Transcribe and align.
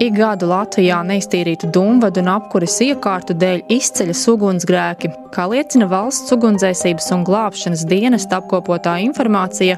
Ik 0.00 0.14
gadu 0.16 0.46
Latvijā 0.48 1.02
neiztīrītu 1.04 1.68
dumvadu 1.76 2.22
un 2.22 2.30
apkuras 2.32 2.78
iekārtu 2.80 3.34
dēļ 3.36 3.66
izceļas 3.74 4.22
ugunsgrēki. 4.32 5.10
Kā 5.34 5.44
liecina 5.52 5.84
valsts 5.90 6.32
ugunsdzēsības 6.32 7.10
un 7.18 7.26
glābšanas 7.28 7.82
dienesta 7.90 8.38
apkopotā 8.40 8.94
informācija, 9.04 9.76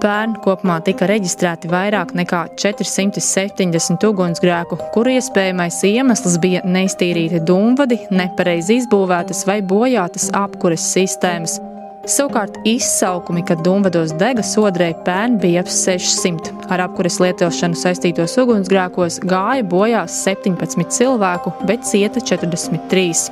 pērn 0.00 0.38
kopumā 0.40 0.78
tika 0.88 1.10
reģistrēti 1.12 1.68
vairāk 1.68 2.16
nekā 2.16 2.46
470 2.56 4.08
ugunsgrēku, 4.08 4.80
kuru 4.96 5.18
iespējamais 5.18 5.82
iemesls 5.90 6.40
bija 6.40 6.64
neiztīrīti 6.64 7.44
dumvadi, 7.44 8.06
nepareizi 8.08 8.80
izbūvētas 8.80 9.44
vai 9.50 9.60
bojātas 9.60 10.30
apkuras 10.32 10.94
sistēmas. 10.96 11.60
Savukārt 12.08 12.56
izsaukumi, 12.64 13.42
kad 13.44 13.60
Dunvados 13.60 14.14
dega 14.16 14.40
sodrēji 14.44 14.94
pērn 15.04 15.34
bija 15.42 15.60
ap 15.60 15.68
600. 15.68 16.54
Ar 16.72 16.80
apkuras 16.86 17.18
lietošanu 17.20 17.76
saistītos 17.76 18.36
ugunsgrēkos 18.40 19.18
gāja 19.28 19.66
bojā 19.68 20.06
17 20.08 20.88
cilvēku, 20.96 21.52
bet 21.68 21.84
cieta 21.84 22.22
43. 22.24 23.28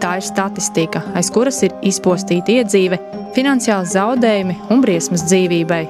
Tā 0.00 0.12
ir 0.20 0.26
statistika, 0.26 1.02
aiz 1.16 1.32
kuras 1.32 1.62
ir 1.64 1.72
izpostīta 1.80 2.58
iedzīve, 2.58 3.00
finansiāli 3.36 3.88
zaudējumi 3.88 4.58
un 4.72 4.84
briesmas 4.84 5.24
dzīvībai. 5.30 5.82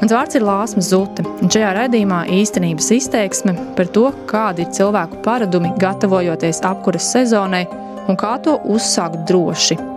Mans 0.00 0.12
vārds 0.12 0.36
ir 0.36 0.44
Lāsma 0.44 0.84
Zute, 0.84 1.24
un 1.40 1.52
šajā 1.52 1.74
raidījumā 1.76 2.26
īstenības 2.36 2.92
izteiksme 2.96 3.56
par 3.76 3.88
to, 3.96 4.10
kādi 4.28 4.66
ir 4.66 4.74
cilvēku 4.76 5.20
paradumi 5.24 5.72
gatavojoties 5.80 6.60
apkuras 6.68 7.08
sezonai 7.16 7.64
un 8.08 8.20
kā 8.20 8.36
to 8.44 8.56
uzsākt 8.68 9.24
droši. 9.28 9.89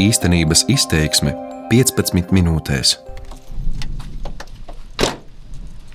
Īstenības 0.00 0.62
izteiksme 0.72 1.34
15 1.68 2.30
minūtēs. 2.32 2.94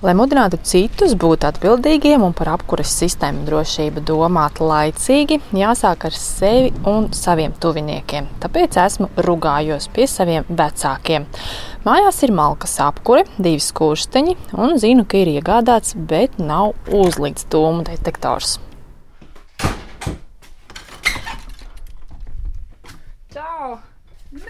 Lai 0.04 0.12
mudinātu 0.14 0.60
citus 0.62 1.16
būt 1.18 1.42
atbildīgiem 1.48 2.22
un 2.22 2.34
par 2.36 2.52
apkuras 2.52 2.92
sistēmu 3.00 3.42
drošību 3.48 4.04
domāt 4.06 4.60
laicīgi, 4.62 5.40
jāsāk 5.58 6.06
ar 6.06 6.14
sevi 6.14 6.68
un 6.86 7.08
saviem 7.16 7.56
tuviniekiem. 7.58 8.28
Tāpēc 8.44 8.78
esmu 8.84 9.08
rugājos 9.26 9.88
pie 9.96 10.06
saviem 10.12 10.46
vecākiem. 10.46 11.26
Mājās 11.88 12.22
ir 12.28 12.34
malkas 12.36 12.76
apkure, 12.84 13.24
divi 13.40 13.64
skursteņi, 13.64 14.36
un 14.54 14.76
zinu, 14.78 15.08
ka 15.08 15.24
ir 15.24 15.32
iegādāts, 15.34 15.96
bet 15.98 16.38
nav 16.38 16.76
uzlikts 16.94 17.48
dūmu 17.50 17.82
detektors. 17.90 18.60
Čau! 23.34 23.80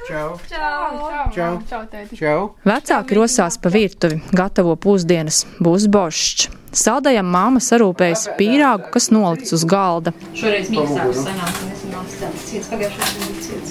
Čau! 0.09 0.39
Čau! 0.51 1.31
Čau. 1.35 1.83
Čau! 2.17 2.41
Vecāki 2.67 3.15
rosās 3.19 3.59
pa 3.61 3.71
virtuvi, 3.71 4.19
gatavo 4.35 4.75
pusdienas, 4.75 5.45
būs 5.63 5.87
bošķis. 5.93 6.51
Saldējam 6.77 7.29
māma 7.33 7.61
sarūpējas 7.63 8.27
pīrāgu, 8.37 8.91
kas 8.93 9.09
nolikts 9.15 9.55
uz 9.57 9.65
galda. 9.69 10.13
Šoreiz 10.37 10.69
mīkstāks 10.73 11.23
sanāk, 11.25 11.61
un 11.63 11.71
es 11.73 11.85
nav 11.93 12.09
stāsts 12.13 12.49
ciets, 12.51 12.69
pagājušajā 12.73 13.09
bija 13.21 13.37
ciets. 13.47 13.71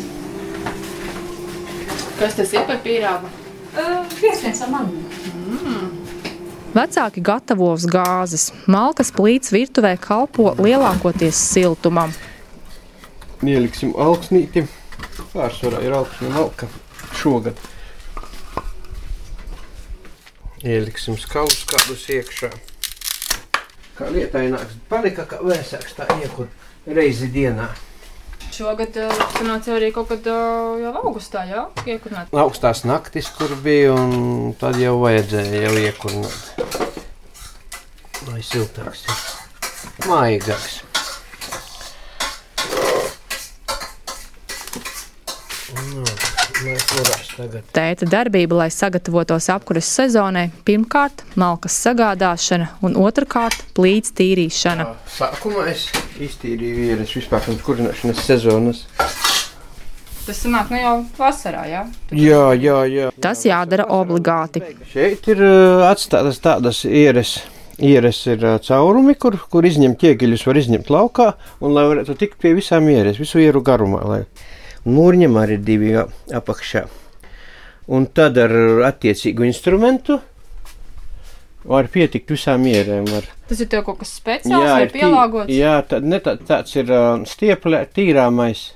Kas 2.21 2.39
tas 2.39 2.55
ir 2.55 2.63
par 2.69 2.79
pīrāgu? 2.85 3.33
Pieskens 4.15 4.63
ar 4.63 4.71
mani. 4.71 5.03
Vecāki 6.75 7.21
gatavo 7.23 7.73
uz 7.75 7.85
gāzes. 7.91 8.49
Malkas 8.71 9.11
plīts 9.15 9.51
virtuvē 9.53 9.93
kalpo 10.01 10.55
lielākoties 10.59 11.37
siltumam. 11.51 12.15
Ieliksim 13.45 13.93
augsnīti. 13.99 14.65
Pārsvarā 15.35 15.81
ir 15.83 15.91
augsne 15.91 16.29
malka 16.31 16.67
šogad. 17.19 17.57
Ieliksim 20.63 21.17
skaus 21.19 21.65
kādus 21.67 22.05
iekšā. 22.15 22.53
Kā 23.97 24.07
lietaināks 24.15 24.77
palika, 24.87 25.25
kā 25.27 25.41
vēsāks 25.43 25.97
tā 25.97 26.07
iekur 26.21 26.47
reizi 26.87 27.27
dienā. 27.35 27.67
Šogad 28.55 28.95
uh, 29.03 29.11
sanāca 29.35 29.75
arī 29.75 29.91
kaut 29.91 30.07
kad 30.13 30.31
uh, 30.31 30.79
jau 30.79 30.95
augustā, 31.01 31.43
jā? 31.51 31.67
Iekurnāt. 31.83 32.31
Augstās 32.31 32.85
naktis, 32.87 33.27
kur 33.35 33.51
bija, 33.59 33.91
un 33.91 34.55
tad 34.55 34.79
jau 34.79 34.95
vajadzēja 35.03 35.67
jau 35.67 35.75
iekurnāt. 35.83 36.73
Lai 38.31 38.39
siltāks 38.39 39.03
ir. 39.09 39.23
Maigāks. 40.07 40.79
Nu, 40.79 40.85
Lai 40.85 40.85
kurās 40.85 40.85
tagad. 40.85 40.85
Tēta 47.73 48.05
darbība, 48.05 48.59
lai 48.59 48.67
sagatavotos 48.69 49.47
apkuras 49.49 49.87
sezonai, 49.89 50.51
pirmkārt 50.67 51.23
malkas 51.41 51.77
sagādāšana 51.81 52.67
un 52.85 52.97
otrkārt 53.01 53.63
plīts 53.77 54.13
tīrīšana. 54.13 54.85
Sākumā 55.15 55.65
es 55.71 55.87
iztīrīju 56.21 56.75
vīrus 56.77 57.15
vispār 57.17 57.41
pirms 57.47 57.65
kurināšanas 57.65 58.21
sezonas. 58.27 58.85
Tas 60.25 60.37
sanāk 60.41 60.69
nu 60.73 60.77
jau 60.83 60.93
vasarā, 61.17 61.65
jā? 61.69 61.83
Jā, 62.13 62.45
jā, 62.57 62.77
jā. 62.89 63.09
Tas 63.21 63.41
jādara 63.45 63.87
obligāti. 63.93 64.61
Šeit 64.93 65.25
ir 65.33 65.41
uh, 65.45 65.85
atstātas 65.89 66.41
tādas 66.45 66.83
ieres. 66.85 67.39
Ieres 67.81 68.21
ir 68.29 68.45
uh, 68.45 68.59
caurumi, 68.63 69.17
kur, 69.17 69.35
kur 69.51 69.65
izņemt 69.65 69.97
ķieģeļus, 70.01 70.45
var 70.47 70.61
izņemt 70.61 70.93
laukā, 70.93 71.31
un 71.65 71.73
lai 71.75 71.89
varētu 71.89 72.15
tikt 72.21 72.37
pie 72.41 72.53
visām 72.57 72.85
ieres, 72.93 73.17
visu 73.21 73.41
ieru 73.41 73.65
garumā. 73.65 74.05
Lai... 74.05 74.21
Mūrņam 74.85 75.37
arī 75.41 75.57
ir 75.57 75.65
divi 75.65 75.91
apakšā. 75.97 76.85
Un 77.95 78.05
tad 78.17 78.37
ar 78.41 78.51
attiecīgu 78.87 79.45
instrumentu 79.45 80.19
var 81.65 81.87
pietikt 81.89 82.29
visām 82.33 82.65
ierēm. 82.69 83.07
Var. 83.09 83.27
Tas 83.49 83.61
ir 83.61 83.69
kaut 83.71 83.99
kas 84.01 84.11
speciāls 84.19 84.65
vai 84.69 84.81
ir 84.85 84.91
tī- 84.91 84.99
pielāgots? 85.01 85.53
Jā, 85.53 85.79
tā, 85.89 85.99
ne, 86.01 86.19
tā, 86.21 86.35
tāds 86.37 86.75
ir 86.77 86.91
uh, 86.93 87.23
stieplē, 87.25 87.85
tīrāmais. 87.93 88.67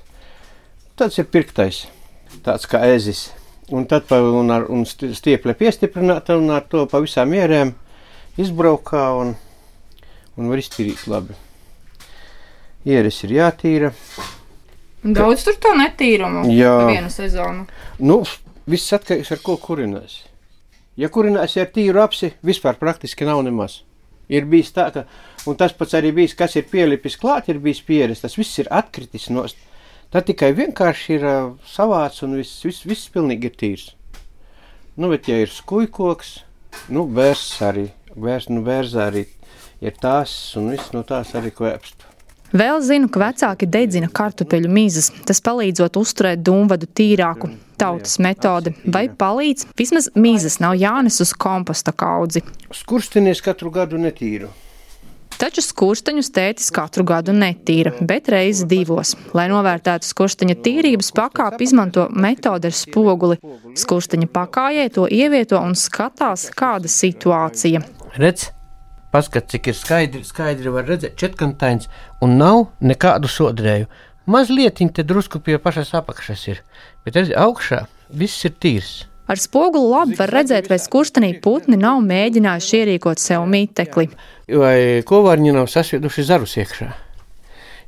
Tāds 0.98 1.18
ir 1.22 1.28
pirktais, 1.30 1.84
tāds 2.46 2.66
kā 2.70 2.82
ezis. 2.94 3.28
Un 3.70 3.86
tad 3.86 4.08
pa, 4.10 4.18
un 4.18 4.50
ar 4.50 4.66
un 4.66 4.82
sti- 4.84 5.12
stieplē 5.14 5.54
piestiprināta 5.54 6.34
un 6.38 6.50
ar 6.50 6.66
to 6.66 6.82
pa 6.90 6.98
visām 7.02 7.30
ierēm 7.38 7.70
izbraukā 8.42 9.04
un, 9.20 9.36
un 10.36 10.50
var 10.50 10.58
iztīrīt 10.58 11.06
labi. 11.06 11.38
Ieris 12.90 13.22
ir 13.26 13.36
jātīra. 13.38 13.92
Daudz 15.00 15.46
tur 15.46 15.56
to 15.56 15.72
netīrumu 15.78 16.44
Jā. 16.52 16.74
vienu 16.90 17.08
sezonu. 17.12 17.64
Nu, 18.04 18.20
viss 18.68 18.92
atkarīgs 18.92 19.32
ar 19.32 19.40
ko 19.44 19.56
kurinās. 19.60 20.18
Ja 21.00 21.08
kurinās 21.08 21.56
ar 21.56 21.70
tīru 21.72 22.02
apsi, 22.02 22.34
vispār 22.44 22.76
praktiski 22.80 23.24
nav 23.24 23.40
nemaz. 23.46 23.80
Ir 24.30 24.44
bijis 24.46 24.74
tā, 24.76 24.90
ka, 24.94 25.06
un 25.48 25.56
tas 25.58 25.72
pats 25.74 25.96
arī 25.98 26.12
bijis, 26.14 26.36
kas 26.38 26.54
ir 26.60 26.68
pielipis 26.70 27.16
klāt, 27.18 27.48
ir 27.48 27.58
bijis 27.62 27.80
pieres, 27.86 28.20
tas 28.22 28.36
viss 28.38 28.60
ir 28.60 28.68
atkritis 28.70 29.30
nost. 29.32 29.56
Tad 30.12 30.26
tikai 30.28 30.52
vienkārši 30.58 31.16
ir 31.16 31.24
uh, 31.26 31.48
savāds 31.66 32.20
un 32.26 32.36
viss, 32.38 32.60
viss, 32.66 32.84
viss 32.86 33.10
pilnīgi 33.14 33.50
ir 33.50 33.56
tīrs. 33.56 33.88
Nu, 35.00 35.08
bet 35.10 35.30
ja 35.30 35.38
ir 35.40 35.50
skujkoks, 35.50 36.34
nu, 36.92 37.06
vērs 37.16 37.46
arī, 37.64 37.88
vērs, 38.14 38.50
nu, 38.52 38.62
vērs 38.66 38.94
arī 39.00 39.24
ir 39.80 39.96
tās, 40.02 40.34
un 40.60 40.72
viss 40.74 40.92
no 40.92 41.06
tās 41.06 41.32
arī 41.38 41.54
kvēpst. 41.54 42.09
Vēl 42.50 42.80
zinu, 42.82 43.06
ka 43.12 43.20
vecāki 43.22 43.68
dedzina 43.70 44.08
kartupeļu 44.10 44.70
mizas. 44.72 45.10
Tas 45.26 45.38
palīdzot 45.46 45.98
uzturēt 46.00 46.42
dūmvadu 46.46 46.88
tīrāku. 46.90 47.52
Tautas 47.80 48.18
metode 48.20 48.74
vai 48.84 49.06
palīdz, 49.08 49.70
vismaz 49.78 50.10
mizas 50.18 50.58
nav 50.60 50.74
jānes 50.76 51.20
uz 51.24 51.30
komposta 51.32 51.94
kaudzi. 51.96 52.42
Skurstinies 52.74 53.40
katru 53.44 53.70
gadu 53.72 54.00
netīru. 54.02 54.50
Taču 55.40 55.62
skursteņus 55.64 56.28
tētis 56.36 56.66
katru 56.76 57.06
gadu 57.08 57.32
netīra, 57.32 57.94
bet 58.04 58.28
reizi 58.28 58.66
divos. 58.68 59.14
Lai 59.32 59.46
novērtētu 59.48 60.04
skursteņa 60.04 60.58
tīrības 60.66 61.14
pakāpi, 61.16 61.64
izmanto 61.64 62.10
metodi 62.12 62.68
ar 62.68 62.76
spoguli. 62.76 63.38
Skursteņa 63.80 64.28
pakājē 64.34 64.90
to 64.98 65.06
ievieto 65.08 65.62
un 65.62 65.72
skatās, 65.78 66.50
kāda 66.52 66.92
situācija. 66.92 67.80
Redz, 68.20 68.50
paskat, 69.12 69.50
cik 69.50 69.70
ir 69.70 69.76
skaidri, 69.76 70.22
skaidri 70.26 70.72
var 70.72 70.88
redzēt, 70.88 71.18
četkantains 71.20 71.90
un 72.22 72.38
nav 72.40 72.68
nekādu 72.80 73.30
sodrēju. 73.30 73.90
Mazliet 74.30 74.80
viņa 74.82 74.96
te 74.98 75.04
drusku 75.06 75.40
pie 75.42 75.58
pašas 75.58 75.94
apakšas 75.98 76.46
ir, 76.52 76.60
bet 77.04 77.16
redz, 77.18 77.32
augšā 77.34 77.84
viss 78.14 78.44
ir 78.46 78.54
tīrs. 78.62 78.92
Ar 79.30 79.38
spoguli 79.38 79.86
labi 79.86 80.16
var 80.18 80.32
redzēt, 80.34 80.66
vai 80.70 80.80
skurstenī 80.82 81.36
putni 81.42 81.78
nav 81.78 82.00
mēģinājuši 82.02 82.80
ierīkot 82.80 83.22
sev 83.22 83.44
mītekli. 83.50 84.08
Vai 84.58 85.02
kovārņi 85.06 85.54
nav 85.54 85.68
sasvieduši 85.70 86.24
zarus 86.26 86.56
iekšā? 86.58 86.88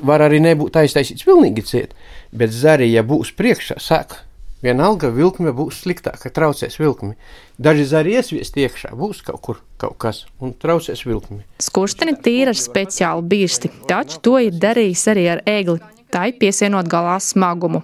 Var 0.07 0.23
arī 0.27 0.39
nebūt 0.43 0.79
aiztaisīts 0.79 1.27
pilnīgi 1.27 1.65
ciet, 1.67 1.97
bet 2.31 2.55
zari, 2.55 2.89
ja 2.95 3.03
būs 3.07 3.35
priekšā, 3.39 3.79
sāk. 3.83 4.21
Vienalga 4.63 5.11
vilkme 5.11 5.51
būs 5.57 5.81
sliktāka, 5.83 6.31
traucēs 6.31 6.79
vilkmi. 6.79 7.17
Daži 7.59 7.87
zari 7.91 8.15
iesviest 8.19 8.57
iekšā, 8.63 8.93
būs 8.99 9.25
kaut 9.27 9.41
kur 9.43 9.59
kaut 9.83 9.97
kas 9.99 10.23
un 10.39 10.55
traucēs 10.55 11.03
vilkmi. 11.03 11.43
Skursteni 11.63 12.15
tīra 12.15 12.55
ar 12.55 12.61
speciālu 12.61 13.27
birsti, 13.27 13.73
taču 13.91 14.21
to 14.23 14.37
ir 14.39 14.55
darījis 14.63 15.05
arī 15.11 15.27
ar 15.35 15.43
egli, 15.51 15.81
tai 16.15 16.31
piesienot 16.33 16.87
galā 16.91 17.19
smagumu. 17.19 17.83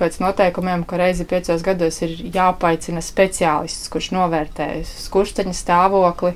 Pēc 0.00 0.18
noteikumiem, 0.22 0.82
ka 0.88 0.98
reizi 0.98 1.26
piecos 1.28 1.62
gados 1.66 2.02
ir 2.02 2.14
jāpaicina 2.34 3.02
speciālists, 3.04 3.90
kurš 3.92 4.12
novērtē 4.16 4.70
skursteņa 4.86 5.54
stāvokli, 5.54 6.34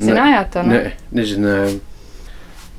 Zinājāt 0.00 0.50
to? 0.54 0.62
Nē, 0.66 0.80
nezināju. 1.14 1.78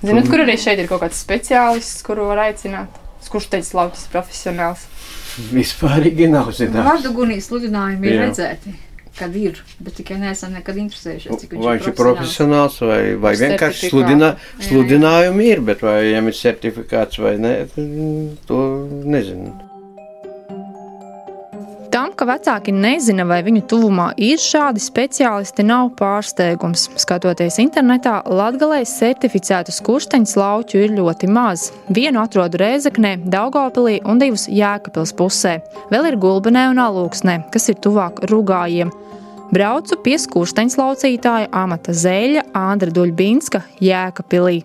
Zināt, 0.05 0.27
kur 0.27 0.43
arī 0.43 0.57
šeit 0.59 0.81
ir 0.81 0.89
kaut 0.89 1.05
kāds 1.05 1.21
speciālists, 1.23 2.03
kuru 2.05 2.27
var 2.31 2.43
aicināt? 2.49 3.01
Kurš 3.31 3.47
teica, 3.49 3.71
laucis 3.79 4.09
profesionāls? 4.11 4.83
Vispārīgi 5.51 6.27
nav 6.31 6.51
zināms. 6.55 6.85
Vārdugunī 6.87 7.39
sludinājumi 7.43 8.07
ir 8.07 8.15
Jā. 8.15 8.25
redzēti, 8.27 8.73
kad 9.19 9.35
ir, 9.39 9.59
bet 9.83 9.95
tikai 9.99 10.17
neesam 10.21 10.55
nekad 10.55 10.79
interesējušies, 10.79 11.37
cik 11.41 11.53
viņš 11.55 11.65
Vai 11.65 11.75
viņš 11.77 11.91
ir 11.91 11.97
profesionāls, 11.99 12.79
vai, 12.83 13.01
vai 13.19 13.35
vienkārši 13.39 13.91
sludinā, 13.91 14.33
Jā, 14.35 14.57
jā. 14.59 14.67
sludinājumi 14.69 15.47
ir, 15.51 15.63
bet 15.69 15.83
vai 15.85 15.99
viņam 16.09 16.31
ir 16.31 16.39
certifikāts 16.39 17.21
vai 17.23 17.35
nē, 17.39 17.53
to 18.47 18.59
nezinu. 19.15 19.53
Ka 22.25 22.31
vecāki 22.39 22.71
nezina, 22.73 23.21
vai 23.29 23.43
viņu 23.45 23.59
tuvumā 23.69 24.05
ir 24.17 24.39
šādi 24.41 24.81
speciālisti, 24.81 25.61
nav 25.61 25.91
pārsteigums. 25.99 26.87
Skatoties 26.97 27.59
internetā, 27.61 28.15
Latvijas 28.25 28.95
certificētu 28.97 29.69
skursteņu 29.69 30.31
lauķu 30.41 30.79
ir 30.81 30.95
ļoti 30.97 31.27
maz. 31.29 31.67
Vienu 31.93 32.23
atrodu 32.23 32.57
Rēzaknē, 32.57 33.11
Daugopilī 33.29 33.99
un 34.09 34.17
divus 34.17 34.47
Jēkabils 34.49 35.13
pusē. 35.19 35.59
Vēl 35.93 36.07
ir 36.09 36.17
Gulbenē 36.23 36.63
un 36.71 36.81
Alūksnē, 36.81 37.35
kas 37.53 37.69
ir 37.69 37.77
tuvāk 37.85 38.23
rugājiem. 38.31 38.89
Braucu 39.53 39.99
pie 40.01 40.15
skursteņu 40.23 40.79
laucītāja 40.81 41.51
Amata 41.53 41.93
Zēļa, 41.93 42.47
Andra 42.57 42.89
Duļbinska, 42.95 43.61
Jēkabpilī. 43.85 44.63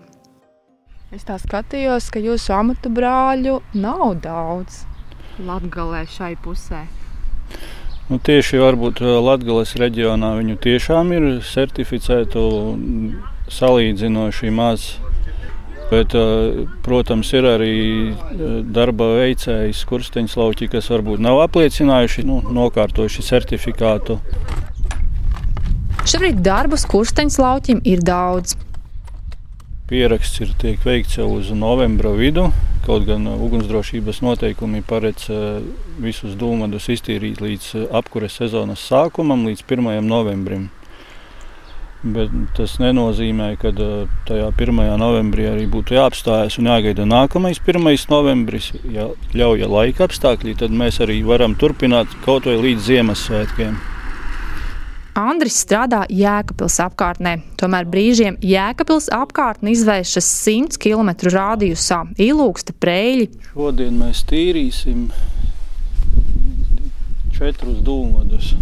Es 1.13 1.29
tā 1.29 1.37
skatījos, 1.37 2.09
ka 2.09 2.25
jūsu 2.25 2.57
amatu 2.57 2.89
brāļu 2.89 3.59
nav 3.77 4.17
daudz. 4.25 4.81
Latgalē 5.45 6.01
šai 6.09 6.31
pusē. 6.41 6.81
Nu, 8.11 8.17
tieši 8.19 8.59
varbūt 8.59 8.99
Latvijas 9.23 9.77
reģionā 9.79 10.33
viņu 10.41 10.57
tiešām 10.59 11.13
ir 11.15 11.27
certificēta 11.47 12.41
salīdzinoši 13.51 14.51
maz. 14.51 14.89
Bet, 15.91 16.13
eh, 16.15 16.63
protams, 16.83 17.33
ir 17.35 17.43
arī 17.43 17.75
eh, 18.15 18.15
darba 18.63 19.09
veicēji, 19.17 19.75
skursteņš 19.75 20.35
lauki, 20.39 20.69
kas 20.71 20.87
varbūt 20.87 21.19
nav 21.19 21.41
apliecinājuši, 21.43 22.23
nu, 22.29 22.39
nokārtojuši 22.47 23.25
certifikātu. 23.27 24.15
Šobrīd 26.07 26.39
darbus 26.45 26.87
kursteņu 26.87 27.43
lauķim 27.43 27.81
ir 27.83 27.99
daudz. 28.07 28.55
Pieraksts 29.91 30.39
ir 30.39 30.55
tiek 30.63 30.79
veikts 30.87 31.19
jau 31.19 31.27
uz 31.35 31.51
novembra 31.51 32.15
vidu. 32.15 32.47
Kaut 32.81 33.05
gan 33.05 33.27
uh, 33.29 33.37
ugunsdrošības 33.45 34.23
noteikumi 34.25 34.81
paredz 34.81 35.27
uh, 35.29 35.59
visus 36.01 36.33
dūmadus 36.39 36.89
iztīrīt 36.89 37.41
līdz 37.43 37.67
uh, 37.77 37.83
apkures 37.99 38.39
sezonas 38.41 38.81
sākumam, 38.89 39.45
līdz 39.45 39.61
1. 39.69 39.91
novembrim. 40.07 40.71
Bet 42.01 42.33
tas 42.57 42.79
nenozīmē, 42.81 43.51
ka 43.61 43.69
tajā 44.25 44.47
1. 44.57 44.81
novembrī 44.97 45.45
arī 45.51 45.67
būtu 45.69 45.93
jāapstājas 45.99 46.57
un 46.57 46.71
jāgaida 46.71 47.05
nākamais 47.05 47.61
1. 47.61 47.85
novembris. 48.09 48.71
Ja 48.89 49.11
ļauj 49.37 49.69
laika 49.69 50.09
apstākļi, 50.09 50.57
tad 50.63 50.73
mēs 50.73 50.97
arī 51.05 51.21
varam 51.21 51.53
turpināt 51.53 52.09
kaut 52.25 52.49
vai 52.49 52.57
līdz 52.57 52.89
Ziemassvētkiem. 52.89 53.77
Andris 55.17 55.57
strādā 55.59 56.05
Jēkabils 56.07 56.77
apkārtnē, 56.85 57.33
tomēr 57.59 57.87
brīžiem 57.91 58.37
Jēkabils 58.47 59.09
apkārtne 59.11 59.73
izvēršas 59.73 60.29
100 60.45 60.79
km 60.79 61.11
radiusā, 61.33 62.05
ilūksta 62.15 62.71
preļi. 62.79 63.27
Šodien 63.51 63.97
mēs 63.99 64.23
tīrīsim 64.29 65.09
četrus 67.35 67.81
dūmadus. 67.83 68.53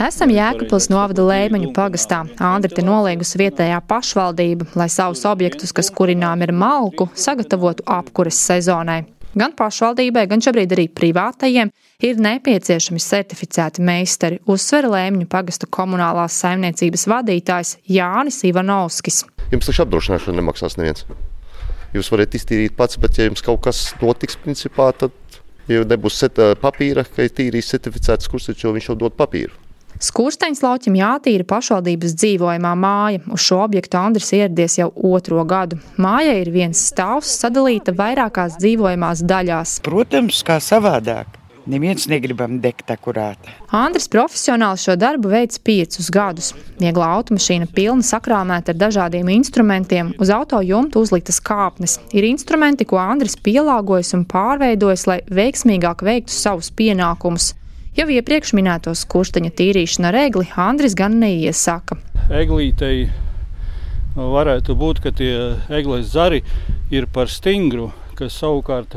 Esam 0.00 0.30
Jēkabils 0.30 0.86
novada 0.94 1.26
Lēmeņu 1.26 1.74
pagastā. 1.74 2.22
Andri 2.38 2.70
te 2.70 2.86
noliegusi 2.86 3.42
vietējā 3.42 3.82
pašvaldība, 3.90 4.70
lai 4.78 4.86
savus 4.94 5.26
objektus, 5.26 5.74
kas 5.74 5.90
kurinām 5.90 6.46
ir 6.46 6.54
malku, 6.54 7.10
sagatavotu 7.18 7.82
apkures 7.98 8.38
sezonai. 8.46 9.02
Gan 9.38 9.52
pašvaldībai, 9.54 10.24
gan 10.26 10.42
šobrīd 10.42 10.72
arī 10.74 10.88
privātajiem 10.90 11.68
ir 12.02 12.18
nepieciešami 12.18 12.98
certificēti 12.98 13.84
meistari, 13.86 14.40
uzsver 14.50 14.88
Lēmņu 14.90 15.28
pagasta 15.30 15.68
komunālās 15.70 16.34
saimniecības 16.42 17.06
vadītājs 17.12 17.76
Jānis 17.86 18.40
Ivanovskis. 18.48 19.22
Jums 19.52 19.70
taču 19.70 19.84
apdrošināšana 19.84 20.40
nemaksās 20.40 20.74
neviens. 20.80 21.06
Jūs 21.94 22.10
varat 22.10 22.34
iztīrīt 22.34 22.74
pats, 22.78 22.98
bet 22.98 23.18
ja 23.18 23.28
jums 23.28 23.42
kaut 23.46 23.62
kas 23.68 23.84
notiks, 24.02 24.38
principā, 24.42 24.90
tad 24.98 25.14
jau 25.70 25.86
nebūs 25.86 26.24
papīra, 26.58 27.06
ka 27.06 27.26
ir 27.26 27.34
tīrīs 27.34 27.70
certificēts 27.70 28.30
kurs, 28.30 28.50
jo 28.50 28.74
viņš 28.74 28.90
jau 28.90 28.98
dod 28.98 29.14
papīru. 29.18 29.54
Skursteņš 30.00 30.62
lauķim 30.64 30.94
jātīra 30.96 31.44
pašvaldības 31.44 32.14
dzīvojamā 32.16 32.70
māja. 32.80 33.20
Uz 33.34 33.42
šo 33.44 33.58
objektu 33.66 33.98
Andris 34.00 34.30
ieradies 34.32 34.78
jau 34.78 34.88
otro 34.96 35.42
gadu. 35.44 35.76
Mājai 36.00 36.38
ir 36.40 36.48
viens 36.54 36.80
stāvs, 36.88 37.34
sadalīta 37.42 37.92
vairākās 37.98 38.56
dzīvojamās 38.62 39.20
daļās. 39.28 39.76
Protams, 39.84 40.40
kā 40.46 40.56
savādāk. 40.64 41.36
Neviens 41.68 42.06
negribam 42.08 42.56
degt 42.64 42.88
akurāti. 42.88 43.52
Andris 43.76 44.08
profesionāli 44.08 44.80
šo 44.80 44.96
darbu 44.96 45.28
veids 45.34 45.60
piecus 45.60 46.08
gadus. 46.10 46.54
Viegla 46.80 47.12
automašīna 47.18 47.68
pilna 47.76 48.06
sakrāmēta 48.06 48.72
ar 48.72 48.80
dažādiem 48.80 49.28
instrumentiem, 49.36 50.14
uz 50.16 50.32
auto 50.32 50.62
jumta 50.64 51.04
uzliktas 51.04 51.42
kāpnes. 51.44 51.98
Ir 52.16 52.24
instrumenti, 52.32 52.88
ko 52.88 52.98
Andris 53.04 53.36
pielāgojas 53.36 54.16
un 54.16 54.24
pārveidojis, 54.24 55.06
lai 55.12 55.20
veiksmīgāk 55.28 56.08
veiktu 56.08 56.32
savus 56.32 56.72
pienākumus. 56.72 57.52
Jau 57.98 58.04
iepriekš 58.06 58.52
minētos 58.54 59.00
kursteņa 59.10 59.50
tīrīšana 59.58 60.12
ar 60.12 60.16
egli 60.20 60.44
Andris 60.62 60.92
gan 60.94 61.16
neiesaka. 61.18 61.96
Eglītei 62.30 63.08
varētu 64.14 64.76
būt, 64.78 65.00
ka 65.02 65.10
tie 65.10 65.56
eglis 65.74 66.12
zari 66.12 66.38
ir 66.94 67.08
par 67.10 67.26
stingru, 67.26 67.88
kas 68.14 68.36
savukārt 68.38 68.94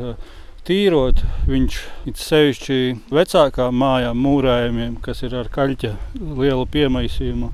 tīrot 0.68 1.24
viņš 1.50 1.80
it 2.06 2.22
sevišķi 2.22 2.78
vecākām 3.18 3.74
mājām, 3.82 4.22
mūrējumiem, 4.28 4.94
kas 5.02 5.26
ir 5.26 5.34
ar 5.42 5.50
kaļķa 5.50 5.90
lielu 6.38 6.70
piemaisījumu. 6.78 7.50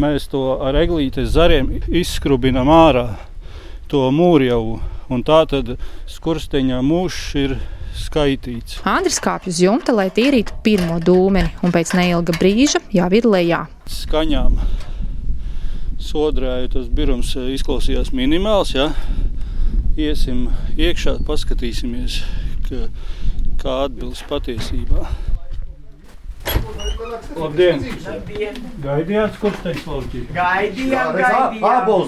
Mēs 0.00 0.32
to 0.32 0.46
ar 0.64 0.80
eglītes 0.80 1.34
zariem 1.36 1.74
izskrubinam 1.92 2.72
ārā 2.72 3.10
to 3.92 4.08
mūrjauvu, 4.16 4.80
un 5.12 5.28
tā 5.28 5.44
tad 5.52 5.76
skursteņa 6.08 6.80
mūžs 6.88 7.24
ir 7.44 7.58
skaitīts. 7.98 8.80
Andris 8.88 9.20
kāpj 9.22 9.52
uz 9.52 9.60
jumta, 9.62 9.94
lai 9.96 10.08
tīrītu 10.14 10.58
pirmo 10.66 10.98
dūmeni, 11.02 11.54
un 11.64 11.74
pēc 11.74 11.94
neilga 11.98 12.34
brīža 12.38 12.82
jau 12.94 13.10
ir 13.14 13.28
lejā. 13.30 13.64
Skaņām 13.90 14.58
sodrēju 16.04 16.72
tas 16.76 16.88
birums 16.92 17.34
eh, 17.38 17.52
izklausījās 17.56 18.12
minimāls, 18.16 18.74
ja? 18.76 18.90
Iesim 19.94 20.48
iekšā, 20.74 21.20
paskatīsimies, 21.26 22.18
ka, 22.66 22.88
kā 23.62 23.76
atbilst 23.86 24.26
patiesībā. 24.30 25.06
Labdien! 27.38 27.82
Gaidījāt, 28.84 29.36
kurš 29.40 29.58
teiks 29.64 29.86
lauķī? 29.88 30.22
Gaidījām, 30.34 31.10
gaidījām. 31.18 31.58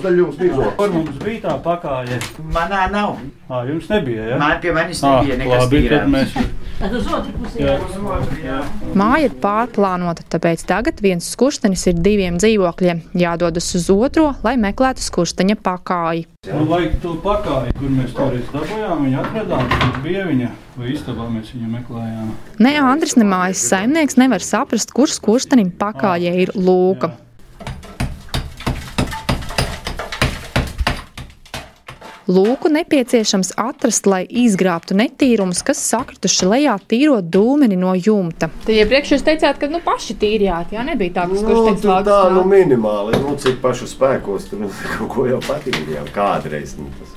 daļa 0.04 0.22
jums 0.22 0.38
bija. 0.40 0.70
Kur 0.78 0.94
mums 0.94 1.18
bija 1.22 1.42
tā 1.44 1.56
pakāja? 1.64 2.18
Manā 2.54 2.86
nav. 2.92 3.18
Ā, 3.48 3.62
jums 3.70 3.90
nebija, 3.92 4.30
ja? 4.32 4.38
Man 4.42 4.60
pie 4.62 4.74
manis 4.76 5.02
nebija 5.06 5.38
nekas 5.42 5.66
labi, 5.66 5.82
tad 5.88 6.06
tīrāms. 6.06 6.14
mēs... 6.16 6.65
Jā. 6.76 7.74
Jā. 8.44 8.56
Māja 8.98 9.30
ir 9.30 9.34
pārplānota, 9.40 10.26
tāpēc 10.34 10.66
tagad 10.68 11.00
viens 11.04 11.24
skurstenis 11.32 11.86
ir 11.88 11.96
diviem 12.04 12.36
dzīvokļiem. 12.36 13.00
Jādodas 13.16 13.70
uz 13.78 13.88
otro, 13.94 14.28
lai 14.44 14.56
meklētu 14.60 15.04
skursteņa 15.06 15.56
pakāji. 15.64 16.26
Un 16.52 16.68
lai 16.68 16.82
to 17.02 17.16
pakāju, 17.24 17.72
kur 17.80 17.92
mēs 17.96 18.12
toreiz 18.16 18.46
dabūjām, 18.52 19.06
viņa 19.06 19.22
atradām, 19.24 19.68
tur 19.72 20.00
bija 20.04 20.28
viņa, 20.28 20.52
vai 20.76 20.92
istabā 20.92 21.30
mēs 21.32 21.54
viņu 21.56 21.72
meklējām. 21.78 22.32
Ne 22.62 22.76
Andris, 22.84 23.16
ne 23.16 23.24
mājas 23.26 23.64
saimnieks 23.72 24.20
nevar 24.20 24.44
saprast, 24.44 24.92
kurš 24.96 25.16
skurstenim 25.16 25.72
pakājai 25.80 26.36
ir 26.44 26.54
lūka. 26.60 27.16
Lūku 32.26 32.66
nepieciešams 32.74 33.52
atrast, 33.60 34.06
lai 34.10 34.24
izgrābtu 34.26 34.96
netīrumus, 34.98 35.60
kas 35.66 35.78
sakrituši 35.92 36.48
lejā, 36.50 36.72
tīrot 36.90 37.28
dūmeni 37.30 37.78
no 37.78 37.92
jumta. 37.94 38.48
Tad 38.64 38.72
iepriekš 38.74 39.12
jūs 39.14 39.26
teicāt, 39.28 39.60
ka 39.62 39.68
nu 39.70 39.78
paši 39.84 40.16
tīrījāt, 40.18 40.74
jā, 40.74 40.82
nebija 40.88 41.20
tā, 41.20 41.28
ka 41.30 41.36
Nu, 41.38 41.62
tur 41.78 42.02
tā, 42.02 42.16
nu, 42.34 42.40
lauks. 42.42 42.50
minimāli, 42.50 43.20
nu, 43.22 43.36
cik 43.38 43.60
pašu 43.62 43.86
spēkos 43.92 44.50
tur 44.50 44.66
kaut 44.96 45.12
ko 45.14 45.28
jau 45.30 45.38
patīrījām 45.46 46.10
kādreiz. 46.16 46.74
Nu, 46.80 46.90
tas. 46.98 47.14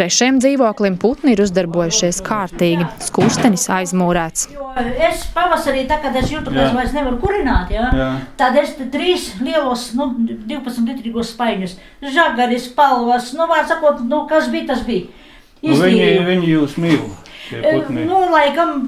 Trešajam 0.00 0.38
dzīvoklim 0.40 0.94
putni 0.96 1.34
ir 1.34 1.42
uzdarbojušies 1.44 2.22
kārtīgi. 2.24 2.86
Skurstenis 3.04 3.66
aizmūrēts. 3.68 4.46
Jo 4.54 4.70
Es 4.80 5.26
pavasarī, 5.34 5.82
tā, 5.90 5.98
kad 6.00 6.14
es 6.16 6.30
jūtu, 6.32 6.54
ka 6.54 6.62
es 6.62 6.72
vairs 6.72 6.94
nevaru 6.96 7.18
kurināt, 7.20 7.68
ja, 7.74 7.90
Jā. 7.92 8.06
tad 8.40 8.56
es 8.56 8.70
te 8.78 8.86
trīs 8.88 9.26
lielos, 9.42 9.90
nu, 9.98 10.06
12 10.48 10.86
litrīgos 10.88 11.34
spaiņus, 11.34 11.74
žagaris, 12.14 12.70
palvas, 12.78 13.32
nu, 13.36 13.44
var 13.50 13.66
sakot, 13.68 14.00
nu, 14.06 14.22
kas 14.30 14.48
bija, 14.48 14.70
tas 14.70 14.86
bija. 14.86 15.10
Nu, 15.60 15.76
viņi, 15.76 16.08
viņi 16.30 16.52
jūs 16.54 16.78
mīl, 16.80 17.02
tie 17.50 17.60
E, 17.60 17.74
putni. 17.76 18.06
Nu, 18.08 18.22
laikam, 18.32 18.78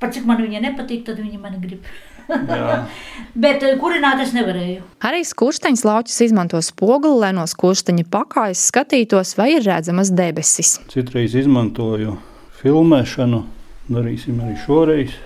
pat 0.00 0.16
cik 0.16 0.24
man 0.30 0.40
viņa 0.40 0.62
nepatīk, 0.64 1.04
tad 1.10 1.20
viņi 1.20 1.42
mani 1.42 1.60
grib. 1.60 1.84
Bet 3.44 3.64
eh, 3.66 3.74
kurināt 3.80 4.22
es 4.24 4.32
nevarēju. 4.36 4.84
Arī 5.04 5.24
skursteņa 5.26 5.88
lauķis 5.88 6.20
izmanto 6.28 6.60
spoguli, 6.64 7.20
lai 7.24 7.32
no 7.36 7.46
skursteņa 7.50 8.06
pakājas 8.12 8.68
skatītos, 8.70 9.34
vai 9.38 9.54
ir 9.56 9.66
redzamas 9.66 10.12
debesis. 10.14 10.78
Citreiz 10.92 11.36
izmantoju 11.38 12.16
filmēšanu, 12.62 13.42
darīsim 13.92 14.40
arī 14.44 14.56
šoreiz. 14.64 15.16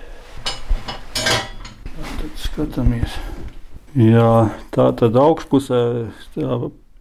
Tad 2.19 2.43
skatāmies. 2.43 3.15
Jā, 3.97 4.49
tā 4.75 4.91
tad 4.99 5.15
augšpusē 5.17 5.81
tā 6.35 6.57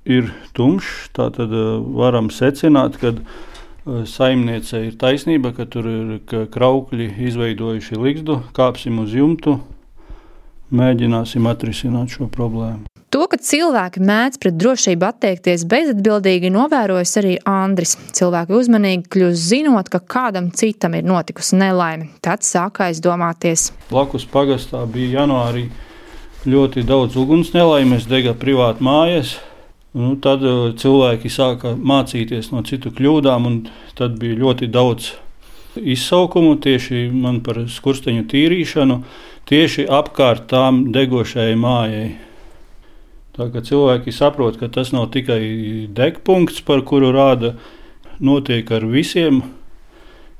ir 0.09 0.33
tumšs. 0.57 1.11
Tā 1.17 1.28
tad 1.35 1.52
eh, 1.52 1.71
varam 1.99 2.31
secināt, 2.33 2.99
ka 3.00 3.14
eh, 3.14 4.05
saimniece 4.09 4.87
ir 4.88 5.00
taisnība, 5.00 5.52
ka 5.57 5.69
tur 5.69 5.88
ir 5.88 6.14
ka 6.28 6.47
kraukļi 6.52 7.11
izveidojuši 7.28 8.00
likstu. 8.00 8.40
Kāpsim 8.57 9.00
uz 9.02 9.17
jumtu, 9.17 9.59
mēģināsim 10.75 11.48
atrisināt 11.48 12.14
šo 12.16 12.28
problēmu. 12.32 12.87
To, 13.08 13.22
ka 13.25 13.38
cilvēki 13.40 14.02
mēdz 14.04 14.37
pret 14.42 14.56
drošību 14.60 15.06
attiekties 15.08 15.62
bezatbildīgi, 15.70 16.50
novērojis 16.52 17.14
arī 17.16 17.30
Andris. 17.48 17.94
Cilvēki 18.18 18.52
uzmanīgi 18.52 19.08
kļūst 19.14 19.46
zinot, 19.54 19.88
ka 19.88 20.02
kādam 20.04 20.50
citam 20.52 20.92
ir 20.98 21.06
notikusi 21.08 21.56
nelaime. 21.56 22.10
Tad 22.20 22.44
sāk 22.44 22.82
aizdomāties. 22.84 23.70
Blakus 23.88 24.28
pagastā 24.28 24.82
bija 24.92 25.22
janvārī 25.22 25.70
ļoti 26.44 26.84
daudz 26.84 27.16
uguns 27.16 27.54
nelaimes, 27.56 28.04
dega 28.10 28.37
privāti 28.37 28.84
mājas. 28.84 29.38
Nu, 29.96 30.12
tad 30.20 30.44
uh, 30.44 30.75
cilvēki 30.76 31.32
sāka 31.32 31.72
mācīties 31.80 32.52
no 32.52 32.60
citu 32.68 32.92
kļūdām, 32.92 33.48
un 33.48 33.56
tad 33.96 34.20
bija 34.20 34.37
ļoti 34.44 34.68
daudz 34.68 35.14
izsaukumu 35.78 36.56
tieši 36.62 37.08
man 37.12 37.42
par 37.47 37.62
skursteņu 37.70 38.25
tīrīšanu, 38.30 39.02
tieši 39.49 39.87
apkārt 39.88 40.49
tām 40.50 40.87
degošajai 40.94 41.58
mājai. 41.58 42.08
Tā 43.38 43.47
kā 43.54 43.62
cilvēki 43.62 44.12
saprot, 44.14 44.58
ka 44.58 44.66
tas 44.73 44.90
nav 44.90 45.12
tikai 45.14 45.40
degpunkts, 45.94 46.64
par 46.66 46.82
kuru 46.82 47.12
rāda, 47.14 47.54
notiek 48.18 48.66
ar 48.75 48.87
visiem, 48.90 49.44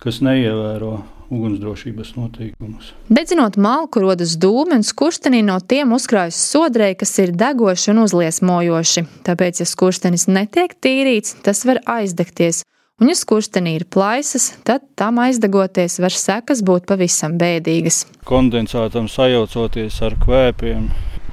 kas 0.03 0.19
neievēro 0.25 0.97
ugunsdrošības 1.31 2.15
noteikumus. 2.17 2.93
Dedzinot 3.13 3.59
malku, 3.61 4.01
rodas 4.03 4.35
dūmi, 4.41 4.79
un 4.81 4.87
skurstenī 4.87 5.43
no 5.45 5.59
tiem 5.61 5.93
uzkrājas 5.97 6.39
sodrei, 6.51 6.95
kas 6.99 7.13
ir 7.23 7.35
degoši 7.37 7.93
un 7.93 8.03
uzliesmojoši. 8.07 9.05
Tāpēc, 9.29 9.63
ja 9.63 9.69
skurstenis 9.69 10.27
netiek 10.31 10.75
tīrīts, 10.75 11.37
tas 11.45 11.65
var 11.69 11.83
aizdegties. 11.99 12.65
Un, 12.99 13.07
ja 13.07 13.15
skurstenī 13.15 13.77
ir 13.79 13.85
plaisas, 13.87 14.49
tad 14.67 14.83
tam 14.99 15.21
aizdegoties 15.23 16.01
var 16.03 16.11
sekas 16.11 16.65
būt 16.67 16.89
pavisam 16.91 17.37
bēdīgas. 17.39 18.01
Kondensātam 18.27 19.07
sajaucoties 19.07 20.01
ar 20.03 20.17
kvēpiem, 20.19 20.89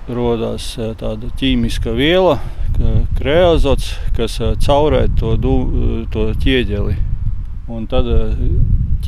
radās 0.05 0.67
tāda 0.99 1.31
ķīmiska 1.39 1.95
viela, 1.97 2.35
kreozots, 3.17 3.95
kas 4.13 4.37
caurē 4.61 5.07
to, 5.17 5.33
dū, 5.41 5.55
to 6.13 6.27
ķieģeli. 6.43 6.99
Un 7.73 7.87
tad 7.89 8.11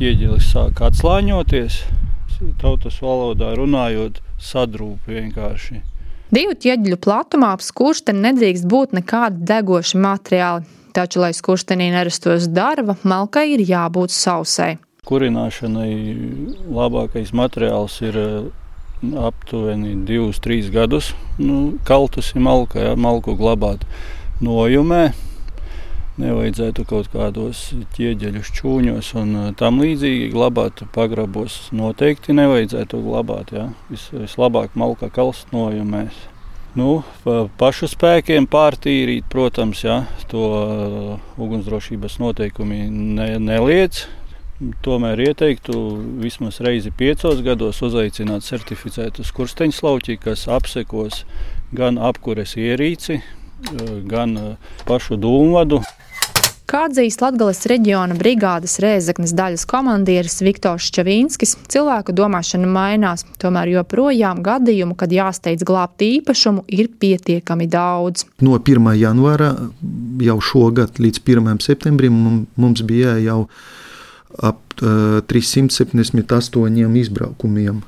ķieģelis 0.00 0.48
sāk 0.50 0.82
atslāņoties. 0.88 1.76
Tautas 2.58 2.98
valodā 3.02 3.52
runājot, 3.58 4.18
sadrūp 4.42 5.06
vienkārši. 5.06 5.78
Divu 6.34 6.58
ķieģeļu 6.58 6.98
platumā 7.06 7.52
ap 7.54 7.62
skursteni 7.62 8.26
nedrīkst 8.26 8.66
būt 8.66 8.98
nekādi 8.98 9.46
degoši 9.46 10.02
materiāli. 10.02 10.77
Taču, 10.96 11.20
lai 11.22 11.32
skurstenī 11.36 11.90
nerastos 11.92 12.48
darba, 12.50 12.96
malkai 13.02 13.50
ir 13.54 13.64
jābūt 13.68 14.14
sausai. 14.14 14.76
Kurināšanai 15.08 15.92
labākais 16.74 17.32
materiāls 17.36 18.00
ir 18.04 18.18
aptuveni 19.16 19.94
2-3 20.08 20.70
gadus. 20.74 21.12
Nu, 21.38 21.78
kaltus 21.84 22.32
ir 22.34 22.44
malka, 22.44 22.80
ja, 22.90 22.96
malku 22.96 23.36
glabāt 23.38 23.86
nojumē. 24.44 25.12
Nevajadzētu 26.18 26.82
kaut 26.90 27.12
kādos 27.12 27.60
ķieģeļu 27.94 28.40
čūņos 28.42 29.12
un 29.20 29.36
tam 29.58 29.78
līdzīgi 29.78 30.32
glabāt. 30.32 30.82
Pagrabos 30.94 31.68
noteikti 31.70 32.34
nevajadzētu 32.34 32.98
glabāt. 33.04 33.54
Ja. 33.54 33.68
Vis, 33.86 34.08
vislabāk 34.10 34.74
malka 34.74 35.12
kalst 35.14 35.54
nojumēs. 35.54 36.18
Nu, 36.78 37.00
pa 37.24 37.48
pašu 37.58 37.88
spēkiem 37.90 38.46
pārtīrīt, 38.50 39.24
protams, 39.32 39.80
ja, 39.82 40.02
to 40.30 40.42
ugunsdrošības 41.40 42.18
noteikumi 42.22 42.84
ne, 42.92 43.32
neliedz. 43.42 44.04
Tomēr 44.82 45.20
ieteiktu 45.22 45.74
vismaz 46.22 46.58
reizi 46.62 46.92
piecos 46.94 47.40
gados 47.46 47.78
uzaicināt 47.86 48.46
certificētu 48.46 49.26
skursteņslauķi, 49.26 50.18
kas 50.22 50.46
apsekos 50.50 51.24
gan 51.74 51.98
apkures 51.98 52.54
ierīci, 52.58 53.20
gan 54.10 54.36
pašu 54.86 55.18
dūmvadu. 55.22 55.80
Kā 56.68 56.82
atzīst 56.84 57.22
Latvijas 57.24 57.62
reģiona 57.70 58.12
brigādes 58.18 58.74
Rēzaknes 58.84 59.30
daļas 59.32 59.62
komandieris 59.70 60.34
Viktors 60.44 60.90
Čavīnskis, 60.92 61.54
cilvēku 61.72 62.12
domāšana 62.12 62.68
mainās, 62.68 63.24
tomēr 63.40 63.70
joprojām 63.72 64.42
gadījumu, 64.44 64.92
kad 65.00 65.14
jāsteidz 65.16 65.64
glābt 65.64 66.04
īpašumu, 66.04 66.66
ir 66.68 66.90
pietiekami 67.00 67.70
daudz. 67.72 68.26
No 68.44 68.60
1. 68.60 68.90
janvāra 69.00 69.54
jau 70.28 70.36
šogad 70.44 71.00
līdz 71.00 71.22
1. 71.24 71.56
septembrim 71.64 72.20
mums 72.60 72.84
bija 72.84 73.16
jau 73.16 73.46
ap 74.36 74.60
uh, 74.84 75.24
378 75.32 77.00
izbraukumiem, 77.00 77.80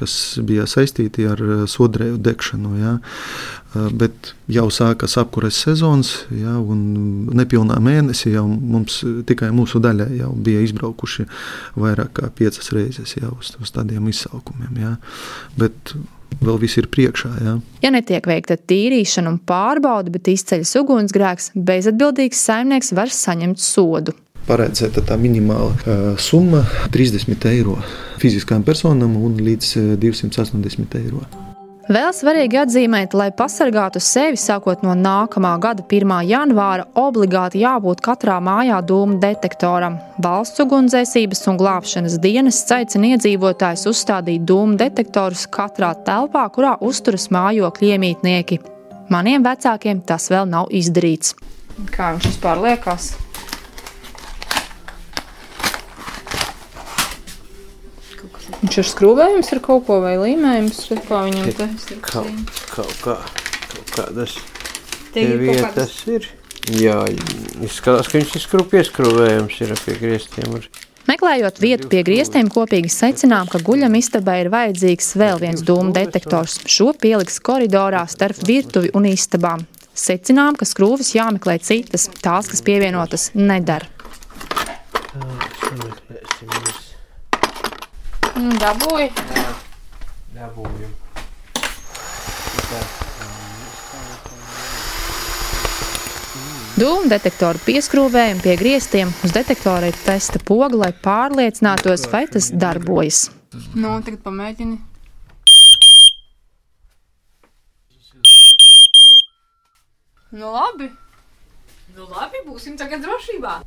kas 0.00 0.38
bija 0.44 0.66
saistīti 0.70 1.26
ar 1.30 1.42
sodrēju 1.70 2.20
degšanu. 2.22 2.76
Ja. 2.80 2.94
Uh, 2.96 3.88
bet 3.92 4.32
jau 4.52 4.66
sākas 4.72 5.16
apkures 5.20 5.56
sezonas, 5.64 6.12
ja, 6.36 6.58
un 6.60 7.28
nepilnā 7.32 7.78
mēnesī 7.82 8.34
jau 8.34 8.44
mums 8.48 9.00
tikai 9.28 9.52
mūsu 9.54 9.80
daļai 9.82 10.10
jau 10.18 10.32
bija 10.36 10.64
izbraukuši 10.66 11.28
vairāk 11.80 12.12
kā 12.18 12.32
piecas 12.36 12.72
reizes 12.76 13.16
jau 13.16 13.32
uz, 13.38 13.54
uz 13.62 13.72
tādiem 13.72 14.10
izsaukumiem. 14.12 14.82
Ja. 14.82 14.96
Bet 15.56 15.94
vēl 16.42 16.58
viss 16.60 16.80
ir 16.80 16.90
priekšā. 16.92 17.32
Ja. 17.44 17.54
ja 17.84 17.92
netiek 17.94 18.26
veikta 18.28 18.58
tīrīšana 18.58 19.32
un 19.32 19.40
pārbaude, 19.48 20.12
bet 20.14 20.30
izceļas 20.32 20.74
ugunsgrēks, 20.82 21.52
bezatbildīgs 21.56 22.44
saimnieks 22.48 22.92
var 22.98 23.12
saņemt 23.14 23.62
sodu 23.62 24.16
paredzēta 24.48 25.04
tā 25.06 25.18
minimāla 25.20 25.72
uh, 25.72 26.02
summa- 26.18 26.64
30 26.94 27.48
eiro 27.52 27.78
fiziskām 28.22 28.62
personām 28.62 29.16
un 29.16 29.38
līdz 29.38 29.96
280 29.98 31.00
eiro. 31.00 31.24
Vēl 31.90 32.12
svarīgi 32.14 32.60
atzīmēt, 32.60 33.14
lai 33.18 33.32
pasargātu 33.34 33.98
sevi 33.98 34.38
sākot 34.38 34.84
no 34.86 34.92
nākamā 34.94 35.56
gada 35.58 35.82
1. 35.82 36.12
janvāra, 36.28 36.84
obligāti 36.94 37.64
jābūt 37.64 37.98
katrā 38.04 38.36
mājā 38.38 38.76
dūmu 38.86 39.18
detektoram. 39.18 39.96
Valsts 40.22 40.62
ugunsdzēsības 40.62 41.42
un 41.50 41.58
glābšanas 41.58 42.20
dienas 42.22 42.60
aicina 42.70 43.16
iedzīvotājus 43.16 43.88
uzstādīt 43.90 44.46
dūmu 44.46 44.78
detektorus 44.78 45.48
katrā 45.50 45.90
telpā, 46.06 46.46
kurā 46.54 46.76
uzturas 46.78 47.26
mājokļu 47.34 47.90
iemītnieki. 47.96 48.60
Maniem 49.10 49.42
vecākiem 49.42 50.06
tas 50.06 50.30
vēl 50.30 50.46
nav 50.46 50.70
izdarīts. 50.70 51.34
Kā 51.90 52.14
viņš 52.14 52.30
vispār 52.30 52.62
liekas? 52.62 53.10
Viņš 58.62 58.78
ir 58.78 58.86
skrūvējums 58.86 59.48
ar 59.56 59.60
kaut 59.64 59.88
ko 59.88 59.98
vai 60.04 60.14
līmējums, 60.20 60.84
kā 61.08 61.24
viņam 61.26 61.48
te 61.58 61.66
ir. 61.66 61.98
Kaut, 62.06 62.52
kaut 62.70 62.94
kā, 63.02 63.16
kaut 63.72 63.92
kādas 63.96 64.36
vietas 65.12 65.96
ir. 66.06 66.28
Jā, 66.78 67.00
izskatās, 67.58 68.06
ka 68.06 68.20
viņš 68.20 68.36
ir 68.38 68.44
skrūv 68.44 68.68
pieskrūvējums 68.70 69.56
ir 69.64 69.74
pie 69.82 69.96
griestiem. 69.98 70.60
Meklējot 71.10 71.58
vietu 71.58 71.88
pie 71.90 72.04
griestiem, 72.06 72.46
kopīgi 72.52 72.90
secinām, 72.92 73.48
ka 73.50 73.58
guļam 73.66 73.96
istabai 73.98 74.38
ir 74.44 74.52
vajadzīgs 74.52 75.10
vēl 75.18 75.42
viens 75.42 75.64
dūmu 75.66 75.90
detektors. 75.96 76.60
Šo 76.70 76.92
pieliks 76.94 77.40
koridorā 77.42 78.04
starp 78.06 78.38
virtuvi 78.46 78.92
un 78.94 79.10
istabām. 79.10 79.66
Secinām, 79.98 80.54
ka 80.54 80.68
skrūves 80.68 81.10
jāmeklē 81.16 81.58
citas, 81.66 82.06
tās, 82.22 82.46
kas 82.52 82.62
pievienotas, 82.64 83.32
nedara. 83.34 83.90
Nu, 88.32 88.52
dabūju. 88.56 89.08
Dabūju. 90.32 90.88
Dūmu 96.72 97.10
detektoru 97.12 97.60
pieskrūvējam 97.66 98.40
pie 98.40 98.54
griestiem. 98.56 99.10
Uz 99.22 99.34
detektora 99.36 99.90
ir 99.92 99.98
testa 100.06 100.40
poga, 100.40 100.72
lai 100.80 100.88
pārliecinātos, 101.04 102.06
vai 102.10 102.24
tas 102.32 102.48
darbojas. 102.50 103.26
Nu, 103.76 103.98
tagad 104.00 104.22
pamēģini. 104.24 104.80
Nu, 110.32 110.48
labi. 110.56 110.88
Nu, 111.92 112.08
labi, 112.08 112.40
būsim 112.48 112.80
tagad 112.80 113.04
drošībā. 113.04 113.60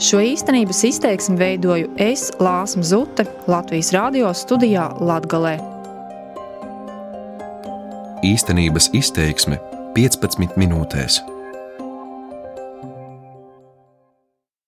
Šo 0.00 0.16
īstenības 0.24 0.78
izteiksmi 0.88 1.34
veidoju 1.36 1.90
es, 2.00 2.30
Lāsma 2.40 2.80
Zute, 2.88 3.26
Latvijas 3.52 3.90
radio 3.92 4.30
studijā 4.32 4.86
Latgalē. 4.96 5.58
Īstenības 8.24 8.88
izteiksme 8.96 9.58
15 9.98 10.56
minūtēs. 10.56 11.20